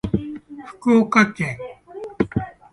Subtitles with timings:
[0.79, 1.59] 福岡県